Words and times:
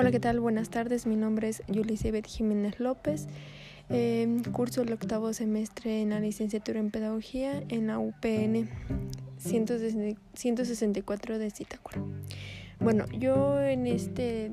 Hola, 0.00 0.10
¿qué 0.10 0.18
tal? 0.18 0.40
Buenas 0.40 0.70
tardes. 0.70 1.06
Mi 1.06 1.14
nombre 1.14 1.50
es 1.50 1.62
Yulisebet 1.68 2.26
Jiménez 2.26 2.80
López. 2.80 3.28
Eh, 3.90 4.40
curso 4.50 4.80
el 4.80 4.90
octavo 4.94 5.34
semestre 5.34 6.00
en 6.00 6.08
la 6.08 6.20
licenciatura 6.20 6.80
en 6.80 6.90
Pedagogía 6.90 7.62
en 7.68 7.88
la 7.88 7.98
UPN 7.98 8.70
164 9.36 11.38
de 11.38 11.50
Zitácuaro. 11.50 12.08
Bueno, 12.78 13.04
yo 13.12 13.60
en 13.60 13.86
este, 13.86 14.52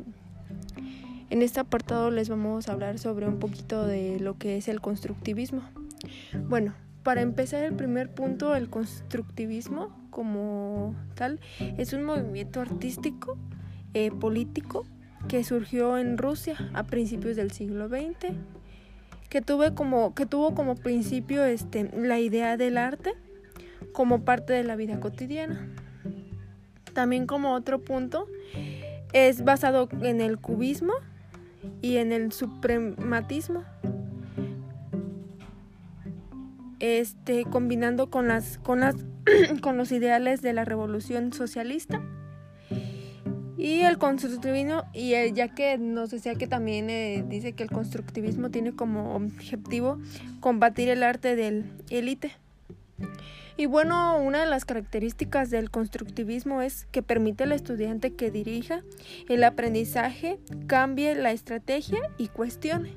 en 1.30 1.42
este 1.42 1.62
apartado 1.62 2.12
les 2.12 2.28
vamos 2.28 2.68
a 2.68 2.74
hablar 2.74 3.00
sobre 3.00 3.26
un 3.26 3.40
poquito 3.40 3.88
de 3.88 4.20
lo 4.20 4.38
que 4.38 4.58
es 4.58 4.68
el 4.68 4.82
constructivismo. 4.82 5.62
Bueno, 6.50 6.74
para 7.04 7.22
empezar 7.22 7.64
el 7.64 7.74
primer 7.74 8.14
punto, 8.14 8.54
el 8.54 8.70
constructivismo 8.70 9.98
como 10.10 10.94
tal 11.16 11.40
es 11.78 11.94
un 11.94 12.04
movimiento 12.04 12.60
artístico, 12.60 13.38
eh, 13.94 14.12
político 14.12 14.86
que 15.28 15.44
surgió 15.44 15.98
en 15.98 16.18
Rusia 16.18 16.56
a 16.74 16.84
principios 16.84 17.36
del 17.36 17.52
siglo 17.52 17.88
XX, 17.90 18.34
que, 19.30 19.42
tuve 19.42 19.74
como, 19.74 20.16
que 20.16 20.26
tuvo 20.26 20.56
como 20.56 20.76
principio 20.76 21.44
este, 21.46 21.92
la 21.94 22.20
idea 22.20 22.58
del 22.58 22.78
arte 22.78 23.14
como 23.92 24.24
parte 24.24 24.54
de 24.54 24.64
la 24.64 24.76
vida 24.76 25.00
cotidiana. 25.00 25.68
También 26.94 27.28
como 27.28 27.54
otro 27.54 27.80
punto 27.80 28.28
es 29.14 29.44
basado 29.44 29.90
en 30.02 30.22
el 30.22 30.40
cubismo 30.40 30.94
y 31.82 31.98
en 31.98 32.12
el 32.12 32.32
suprematismo. 32.32 33.64
Este 36.80 37.44
combinando 37.46 38.10
con 38.10 38.28
las 38.28 38.60
con 38.60 38.82
las 38.82 38.96
con 39.62 39.78
los 39.78 39.92
ideales 39.92 40.42
de 40.42 40.54
la 40.54 40.64
revolución 40.64 41.34
socialista 41.34 42.02
y 43.58 43.82
el 43.82 43.98
constructivismo, 43.98 44.84
y 44.94 45.12
ya 45.34 45.48
que 45.50 45.78
nos 45.78 46.12
decía 46.12 46.36
que 46.36 46.48
también 46.48 46.90
eh, 46.90 47.26
dice 47.28 47.54
que 47.54 47.64
el 47.64 47.72
constructivismo 47.72 48.52
tiene 48.52 48.74
como 48.74 49.16
objetivo 49.16 50.00
combatir 50.40 50.90
el 50.90 51.02
arte 51.02 51.36
del 51.36 51.66
élite. 51.90 52.32
Y 53.58 53.66
bueno, 53.66 54.20
una 54.20 54.42
de 54.42 54.46
las 54.46 54.66
características 54.66 55.50
del 55.50 55.72
constructivismo 55.72 56.62
es 56.62 56.86
que 56.92 57.02
permite 57.02 57.46
al 57.46 57.52
estudiante 57.52 58.14
que 58.14 58.30
dirija 58.30 58.84
el 59.28 59.44
aprendizaje, 59.44 60.38
cambie 60.68 61.16
la 61.16 61.32
estrategia 61.32 62.00
y 62.20 62.28
cuestione. 62.28 62.94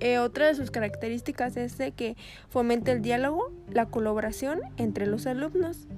Eh, 0.00 0.18
otra 0.18 0.46
de 0.46 0.54
sus 0.54 0.70
características 0.70 1.58
es 1.58 1.76
de 1.76 1.92
que 1.92 2.16
fomente 2.48 2.92
el 2.92 3.02
diálogo, 3.02 3.52
la 3.70 3.86
colaboración 3.86 4.60
entre 4.78 5.06
los 5.06 5.26
alumnos. 5.26 5.88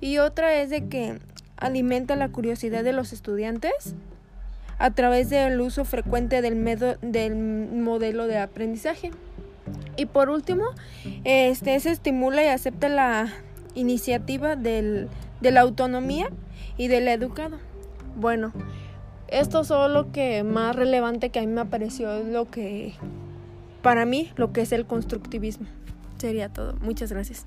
Y 0.00 0.18
otra 0.18 0.54
es 0.60 0.70
de 0.70 0.88
que 0.88 1.18
alimenta 1.58 2.16
la 2.16 2.28
curiosidad 2.28 2.84
de 2.84 2.92
los 2.92 3.12
estudiantes 3.12 3.94
a 4.78 4.92
través 4.92 5.28
del 5.28 5.60
uso 5.60 5.84
frecuente 5.84 6.40
del, 6.40 6.64
del 7.02 7.36
modelo 7.36 8.26
de 8.26 8.38
aprendizaje. 8.38 9.10
Y 9.96 10.06
por 10.06 10.30
último, 10.30 10.64
este, 11.24 11.78
se 11.80 11.90
estimula 11.90 12.42
y 12.44 12.46
acepta 12.46 12.88
la 12.88 13.28
iniciativa 13.74 14.56
del, 14.56 15.08
de 15.40 15.50
la 15.50 15.60
autonomía 15.60 16.30
y 16.76 16.88
del 16.88 17.08
educado. 17.08 17.58
Bueno, 18.16 18.52
esto 19.28 19.60
es 19.60 19.70
lo 19.70 20.10
que 20.12 20.42
más 20.44 20.74
relevante 20.74 21.30
que 21.30 21.40
a 21.40 21.42
mí 21.42 21.48
me 21.48 21.66
pareció 21.66 22.22
lo 22.22 22.50
que, 22.50 22.94
para 23.82 24.06
mí, 24.06 24.30
lo 24.36 24.52
que 24.52 24.62
es 24.62 24.72
el 24.72 24.86
constructivismo. 24.86 25.66
Sería 26.18 26.48
todo. 26.48 26.74
Muchas 26.80 27.12
gracias. 27.12 27.44